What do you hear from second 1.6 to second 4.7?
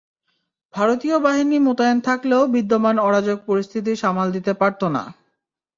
মোতায়েন থাকলেও বিদ্যমান অরাজক পরিস্থিতি সামাল দিতে